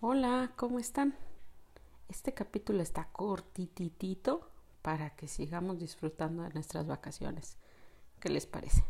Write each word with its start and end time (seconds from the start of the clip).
Hola, 0.00 0.52
¿cómo 0.54 0.78
están? 0.78 1.16
Este 2.08 2.32
capítulo 2.32 2.82
está 2.82 3.08
cortititito 3.10 4.48
para 4.80 5.16
que 5.16 5.26
sigamos 5.26 5.80
disfrutando 5.80 6.44
de 6.44 6.50
nuestras 6.50 6.86
vacaciones. 6.86 7.56
¿Qué 8.20 8.28
les 8.28 8.46
parece? 8.46 8.84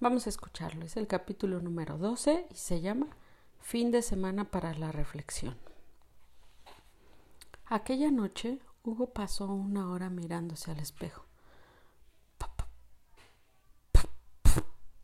Vamos 0.00 0.24
a 0.24 0.30
escucharlo. 0.30 0.86
Es 0.86 0.96
el 0.96 1.06
capítulo 1.06 1.60
número 1.60 1.98
12 1.98 2.46
y 2.50 2.54
se 2.54 2.80
llama 2.80 3.08
Fin 3.60 3.90
de 3.90 4.00
semana 4.00 4.50
para 4.50 4.72
la 4.72 4.90
reflexión. 4.92 5.58
Aquella 7.66 8.10
noche 8.10 8.60
Hugo 8.82 9.10
pasó 9.10 9.44
una 9.44 9.90
hora 9.90 10.08
mirándose 10.08 10.70
al 10.70 10.78
espejo. 10.78 11.26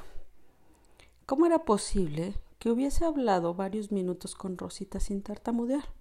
¿Cómo 1.24 1.46
era 1.46 1.64
posible 1.64 2.34
que 2.58 2.70
hubiese 2.70 3.06
hablado 3.06 3.54
varios 3.54 3.90
minutos 3.90 4.34
con 4.34 4.58
Rosita 4.58 5.00
sin 5.00 5.22
tartamudear? 5.22 5.96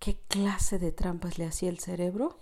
¿Qué 0.00 0.18
clase 0.28 0.78
de 0.78 0.92
trampas 0.92 1.36
le 1.36 1.44
hacía 1.44 1.68
el 1.68 1.78
cerebro? 1.78 2.38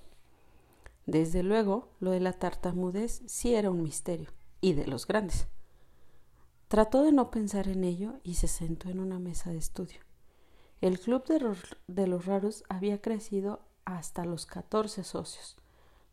Desde 1.06 1.42
luego, 1.42 1.88
lo 1.98 2.12
de 2.12 2.20
la 2.20 2.32
tartamudez 2.32 3.20
sí 3.26 3.56
era 3.56 3.68
un 3.68 3.82
misterio, 3.82 4.30
y 4.60 4.74
de 4.74 4.86
los 4.86 5.08
grandes. 5.08 5.48
Trató 6.68 7.02
de 7.02 7.10
no 7.10 7.32
pensar 7.32 7.66
en 7.66 7.82
ello 7.82 8.20
y 8.22 8.34
se 8.34 8.46
sentó 8.46 8.90
en 8.90 9.00
una 9.00 9.18
mesa 9.18 9.50
de 9.50 9.58
estudio. 9.58 9.98
El 10.80 11.00
club 11.00 11.24
de, 11.26 12.06
los 12.06 12.26
raros 12.26 12.62
había 12.68 13.02
crecido 13.02 13.66
hasta 13.84 14.24
los 14.24 14.46
catorce 14.46 15.02
socios, 15.02 15.56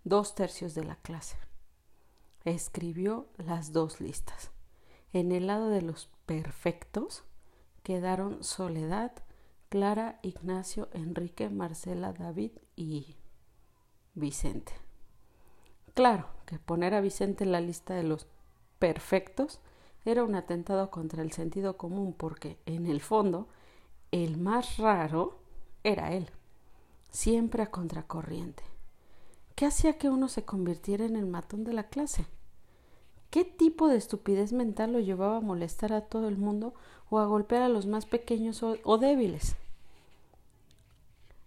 dos 0.03 0.33
tercios 0.33 0.73
de 0.73 0.83
la 0.83 0.95
clase. 0.95 1.38
Escribió 2.43 3.27
las 3.38 3.71
dos 3.71 4.01
listas. 4.01 4.49
En 5.13 5.31
el 5.31 5.45
lado 5.45 5.69
de 5.69 5.83
los 5.83 6.09
perfectos 6.25 7.23
quedaron 7.83 8.43
Soledad, 8.43 9.11
Clara, 9.75 10.19
Ignacio, 10.21 10.87
Enrique, 10.93 11.49
Marcela, 11.49 12.13
David 12.13 12.51
y 12.77 13.17
Vicente. 14.13 14.71
Claro 15.93 16.29
que 16.45 16.59
poner 16.59 16.93
a 16.93 17.01
Vicente 17.01 17.43
en 17.43 17.51
la 17.51 17.59
lista 17.59 17.93
de 17.93 18.03
los 18.03 18.25
perfectos 18.79 19.59
era 20.05 20.23
un 20.23 20.33
atentado 20.35 20.89
contra 20.91 21.21
el 21.21 21.33
sentido 21.33 21.75
común 21.75 22.13
porque, 22.13 22.57
en 22.65 22.85
el 22.85 23.01
fondo, 23.01 23.49
el 24.11 24.37
más 24.37 24.77
raro 24.77 25.39
era 25.83 26.13
él, 26.13 26.29
siempre 27.09 27.61
a 27.61 27.69
contracorriente. 27.69 28.63
¿Qué 29.55 29.65
hacía 29.65 29.97
que 29.97 30.07
uno 30.07 30.29
se 30.29 30.45
convirtiera 30.45 31.03
en 31.03 31.17
el 31.17 31.25
matón 31.25 31.65
de 31.65 31.73
la 31.73 31.89
clase? 31.89 32.25
¿Qué 33.29 33.43
tipo 33.43 33.89
de 33.89 33.97
estupidez 33.97 34.53
mental 34.53 34.93
lo 34.93 35.01
llevaba 35.01 35.35
a 35.35 35.41
molestar 35.41 35.91
a 35.91 35.99
todo 35.99 36.29
el 36.29 36.37
mundo 36.37 36.75
o 37.09 37.19
a 37.19 37.25
golpear 37.25 37.61
a 37.61 37.67
los 37.67 37.87
más 37.87 38.05
pequeños 38.05 38.63
o, 38.63 38.77
o 38.85 38.97
débiles? 38.97 39.57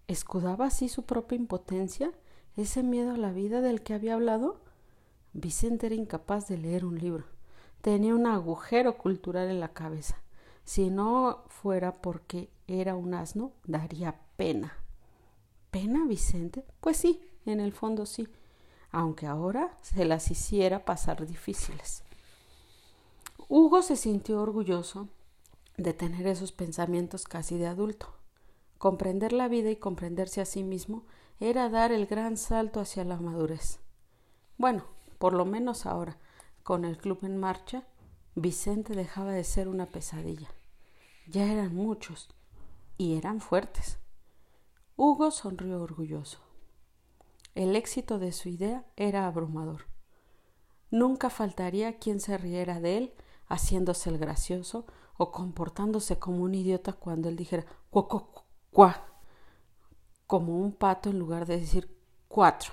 ¿Escudaba 0.09 0.65
así 0.65 0.89
su 0.89 1.03
propia 1.03 1.37
impotencia, 1.37 2.13
ese 2.57 2.83
miedo 2.83 3.13
a 3.13 3.19
la 3.19 3.31
vida 3.31 3.61
del 3.61 3.83
que 3.83 3.93
había 3.93 4.15
hablado? 4.15 4.59
Vicente 5.35 5.85
era 5.85 5.95
incapaz 5.95 6.49
de 6.49 6.57
leer 6.57 6.87
un 6.87 6.99
libro. 6.99 7.27
Tenía 7.83 8.15
un 8.15 8.27
agujero 8.27 8.97
cultural 8.97 9.51
en 9.51 9.61
la 9.61 9.75
cabeza. 9.75 10.17
Si 10.65 10.89
no 10.89 11.45
fuera 11.49 12.01
porque 12.01 12.49
era 12.67 12.97
un 12.97 13.13
asno, 13.13 13.53
daría 13.67 14.19
pena. 14.37 14.79
¿Pena, 15.71 16.07
Vicente? 16.07 16.65
Pues 16.81 16.97
sí, 16.97 17.21
en 17.45 17.61
el 17.61 17.73
fondo 17.73 18.07
sí, 18.07 18.29
aunque 18.91 19.27
ahora 19.27 19.77
se 19.83 20.07
las 20.07 20.31
hiciera 20.31 20.87
pasar 20.87 21.27
difíciles. 21.27 22.03
Hugo 23.47 23.83
se 23.83 23.97
sintió 23.97 24.41
orgulloso 24.41 25.09
de 25.77 25.93
tener 25.93 26.27
esos 26.27 26.53
pensamientos 26.53 27.25
casi 27.25 27.59
de 27.59 27.67
adulto. 27.67 28.18
Comprender 28.79 29.33
la 29.33 29.49
vida 29.49 29.71
y 29.71 29.77
comprenderse 29.77 30.41
a 30.41 30.45
sí 30.45 30.63
mismo 30.63 31.05
era 31.41 31.69
dar 31.69 31.93
el 31.93 32.07
gran 32.07 32.37
salto 32.37 32.81
hacia 32.81 33.05
la 33.05 33.17
madurez. 33.17 33.81
Bueno, 34.57 34.85
por 35.19 35.33
lo 35.33 35.45
menos 35.45 35.85
ahora, 35.85 36.17
con 36.63 36.85
el 36.85 36.97
club 36.97 37.19
en 37.23 37.37
marcha, 37.37 37.87
Vicente 38.35 38.95
dejaba 38.95 39.33
de 39.33 39.43
ser 39.45 39.69
una 39.69 39.87
pesadilla. 39.87 40.49
Ya 41.29 41.53
eran 41.53 41.75
muchos 41.75 42.29
y 42.97 43.17
eran 43.17 43.41
fuertes. 43.41 43.99
Hugo 44.97 45.31
sonrió 45.31 45.83
orgulloso. 45.83 46.39
El 47.55 47.75
éxito 47.75 48.19
de 48.19 48.33
su 48.33 48.49
idea 48.49 48.85
era 48.97 49.27
abrumador. 49.27 49.87
Nunca 50.91 51.31
faltaría 51.31 51.99
quien 51.99 52.21
se 52.21 52.39
riera 52.39 52.81
de 52.81 52.97
él 52.97 53.15
haciéndose 53.49 54.11
el 54.11 54.19
gracioso 54.19 54.87
o 55.17 55.33
comportándose 55.33 56.19
como 56.19 56.45
un 56.45 56.55
idiota 56.55 56.93
cuando 56.93 57.29
él 57.29 57.37
dijera 57.37 57.67
como 60.27 60.57
un 60.57 60.73
pato 60.73 61.11
en 61.11 61.19
lugar 61.19 61.47
de 61.47 61.59
decir 61.59 61.97
cuatro. 62.29 62.73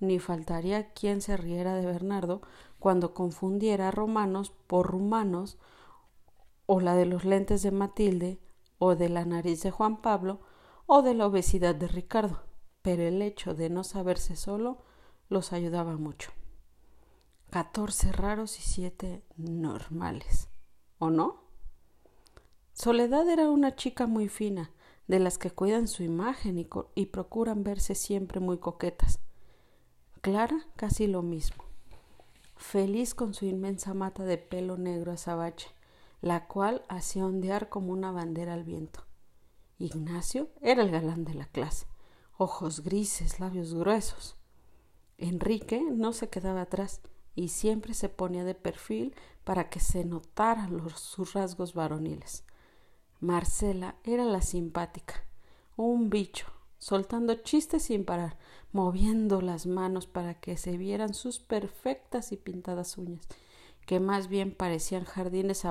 Ni 0.00 0.18
faltaría 0.18 0.92
quien 0.92 1.22
se 1.22 1.36
riera 1.36 1.74
de 1.74 1.86
Bernardo 1.86 2.42
cuando 2.78 3.14
confundiera 3.14 3.90
romanos 3.90 4.52
por 4.66 4.90
rumanos, 4.90 5.58
o 6.66 6.80
la 6.80 6.94
de 6.96 7.06
los 7.06 7.24
lentes 7.24 7.62
de 7.62 7.70
Matilde, 7.70 8.40
o 8.78 8.96
de 8.96 9.08
la 9.08 9.24
nariz 9.24 9.62
de 9.62 9.70
Juan 9.70 10.02
Pablo, 10.02 10.40
o 10.86 11.02
de 11.02 11.14
la 11.14 11.26
obesidad 11.26 11.74
de 11.74 11.88
Ricardo. 11.88 12.42
Pero 12.82 13.02
el 13.02 13.22
hecho 13.22 13.54
de 13.54 13.70
no 13.70 13.84
saberse 13.84 14.34
solo 14.36 14.82
los 15.28 15.52
ayudaba 15.52 15.96
mucho. 15.96 16.32
Catorce 17.50 18.10
raros 18.10 18.58
y 18.58 18.62
siete 18.62 19.22
normales. 19.36 20.48
¿O 20.98 21.10
no? 21.10 21.44
Soledad 22.72 23.28
era 23.28 23.50
una 23.50 23.76
chica 23.76 24.06
muy 24.06 24.28
fina, 24.28 24.72
de 25.12 25.18
las 25.18 25.36
que 25.36 25.50
cuidan 25.50 25.88
su 25.88 26.02
imagen 26.02 26.56
y, 26.94 27.04
procuran 27.04 27.64
verse 27.64 27.94
siempre 27.94 28.40
muy 28.40 28.56
coquetas. 28.56 29.18
Clara 30.22 30.66
casi 30.74 31.06
lo 31.06 31.20
mismo, 31.20 31.64
feliz 32.56 33.14
con 33.14 33.34
su 33.34 33.44
inmensa 33.44 33.92
mata 33.92 34.24
de 34.24 34.38
pelo 34.38 34.78
negro 34.78 35.12
azabache, 35.12 35.68
la 36.22 36.46
cual 36.48 36.82
hacía 36.88 37.26
ondear 37.26 37.68
como 37.68 37.92
una 37.92 38.10
bandera 38.10 38.54
al 38.54 38.64
viento. 38.64 39.04
Ignacio 39.78 40.48
era 40.62 40.82
el 40.82 40.90
galán 40.90 41.26
de 41.26 41.34
la 41.34 41.44
clase, 41.44 41.88
ojos 42.38 42.82
grises, 42.82 43.38
labios 43.38 43.74
gruesos. 43.74 44.38
Enrique 45.18 45.84
no 45.92 46.14
se 46.14 46.30
quedaba 46.30 46.62
atrás 46.62 47.02
y 47.34 47.48
siempre 47.48 47.92
se 47.92 48.08
ponía 48.08 48.44
de 48.44 48.54
perfil 48.54 49.14
para 49.44 49.68
que 49.68 49.78
se 49.78 50.06
notaran 50.06 50.78
los, 50.78 50.98
sus 50.98 51.34
rasgos 51.34 51.74
varoniles. 51.74 52.46
Marcela 53.22 53.94
era 54.02 54.24
la 54.24 54.42
simpática, 54.42 55.14
un 55.76 56.10
bicho, 56.10 56.46
soltando 56.78 57.36
chistes 57.36 57.84
sin 57.84 58.04
parar, 58.04 58.36
moviendo 58.72 59.40
las 59.40 59.64
manos 59.64 60.08
para 60.08 60.34
que 60.34 60.56
se 60.56 60.76
vieran 60.76 61.14
sus 61.14 61.38
perfectas 61.38 62.32
y 62.32 62.36
pintadas 62.36 62.98
uñas, 62.98 63.28
que 63.86 64.00
más 64.00 64.26
bien 64.26 64.52
parecían 64.52 65.04
jardines 65.04 65.64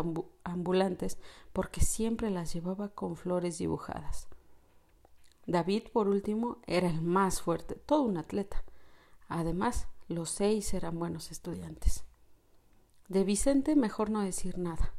ambulantes 0.46 1.18
porque 1.52 1.82
siempre 1.82 2.30
las 2.30 2.54
llevaba 2.54 2.88
con 2.88 3.18
flores 3.18 3.58
dibujadas. 3.58 4.30
David, 5.46 5.90
por 5.92 6.08
último, 6.08 6.60
era 6.68 6.88
el 6.88 7.02
más 7.02 7.42
fuerte, 7.42 7.76
todo 7.76 8.04
un 8.04 8.16
atleta. 8.16 8.64
Además, 9.28 9.90
los 10.08 10.30
seis 10.30 10.74
eran 10.74 10.98
buenos 10.98 11.32
estudiantes. 11.32 12.06
De 13.10 13.26
Vicente 13.26 13.76
mejor 13.76 14.10
no 14.10 14.22
decir 14.22 14.58
nada. 14.58 14.94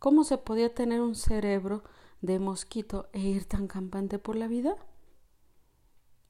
¿Cómo 0.00 0.24
se 0.24 0.38
podía 0.38 0.74
tener 0.74 1.02
un 1.02 1.14
cerebro 1.14 1.84
de 2.22 2.38
mosquito 2.38 3.10
e 3.12 3.20
ir 3.20 3.44
tan 3.44 3.68
campante 3.68 4.18
por 4.18 4.34
la 4.34 4.48
vida? 4.48 4.74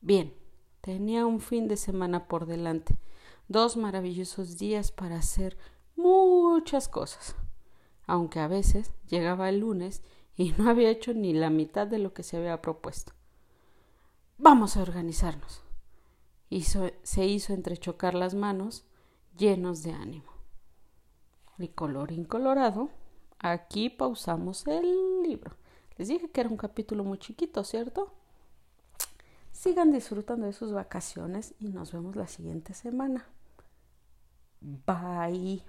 Bien, 0.01 0.35
tenía 0.81 1.25
un 1.25 1.41
fin 1.41 1.69
de 1.69 1.77
semana 1.77 2.27
por 2.27 2.47
delante, 2.47 2.99
dos 3.47 3.77
maravillosos 3.77 4.59
días 4.59 4.91
para 4.91 5.19
hacer 5.19 5.57
muchas 5.95 6.89
cosas, 6.89 7.37
aunque 8.09 8.41
a 8.41 8.49
veces 8.49 8.91
llegaba 9.07 9.49
el 9.49 9.61
lunes 9.61 10.03
y 10.37 10.51
no 10.59 10.69
había 10.69 10.91
hecho 10.91 11.15
ni 11.15 11.33
la 11.33 11.49
mitad 11.49 11.87
de 11.87 12.01
lo 12.01 12.13
que 12.13 12.25
se 12.25 12.39
había 12.39 12.61
propuesto. 12.61 13.13
Vamos 14.37 14.77
a 14.77 14.83
organizarnos. 14.83 15.63
se 17.05 17.25
hizo 17.25 17.53
entrechocar 17.53 18.15
las 18.15 18.35
manos, 18.35 18.85
llenos 19.37 19.85
de 19.85 19.93
ánimo. 19.93 20.33
Y 21.57 21.69
color 21.69 22.11
incolorado, 22.11 22.91
Aquí 23.41 23.89
pausamos 23.91 24.67
el 24.67 25.23
libro. 25.23 25.57
Les 25.97 26.09
dije 26.09 26.31
que 26.31 26.41
era 26.41 26.51
un 26.51 26.57
capítulo 26.57 27.05
muy 27.05 27.19
chiquito, 27.19 27.65
¿cierto? 27.65 28.13
Sigan 29.53 29.93
disfrutando 29.93 30.47
de 30.47 30.53
sus 30.53 30.73
vacaciones 30.73 31.55
y 31.59 31.69
nos 31.69 31.93
vemos 31.93 32.17
la 32.17 32.27
siguiente 32.27 32.75
semana. 32.75 33.27
Bye. 34.61 35.63